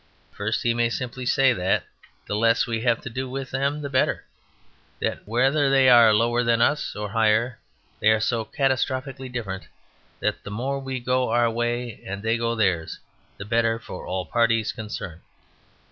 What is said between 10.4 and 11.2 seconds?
the more we